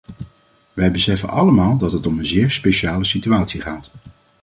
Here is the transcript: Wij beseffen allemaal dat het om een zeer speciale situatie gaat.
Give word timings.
Wij 0.73 0.91
beseffen 0.91 1.29
allemaal 1.29 1.77
dat 1.77 1.91
het 1.91 2.05
om 2.07 2.17
een 2.19 2.25
zeer 2.25 2.51
speciale 2.51 3.03
situatie 3.03 3.61
gaat. 3.61 3.91